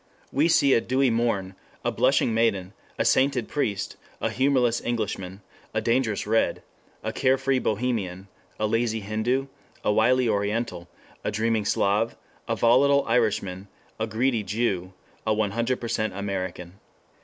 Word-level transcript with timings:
We 0.31 0.47
see 0.47 0.73
a 0.73 0.81
dewy 0.81 1.11
morn, 1.11 1.53
a 1.85 1.91
blushing 1.91 2.33
maiden, 2.33 2.73
a 2.97 3.05
sainted 3.05 3.47
priest, 3.47 3.97
a 4.19 4.31
humorless 4.31 4.81
Englishman, 4.83 5.41
a 5.75 5.79
dangerous 5.79 6.25
Red, 6.25 6.63
a 7.03 7.13
carefree 7.13 7.59
bohemian, 7.59 8.27
a 8.59 8.65
lazy 8.65 9.01
Hindu, 9.01 9.45
a 9.83 9.93
wily 9.93 10.27
Oriental, 10.27 10.87
a 11.23 11.29
dreaming 11.29 11.65
Slav, 11.65 12.15
a 12.47 12.55
volatile 12.55 13.05
Irishman, 13.07 13.67
a 13.99 14.07
greedy 14.07 14.41
Jew, 14.41 14.91
a 15.27 15.35
100% 15.35 16.17
American. 16.17 16.79